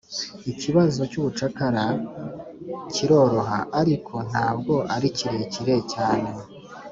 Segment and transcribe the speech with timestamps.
[0.51, 1.85] ikibazo cy'ubucakara
[2.93, 6.29] kiroroha, ariko ntabwo ari kirekire cyane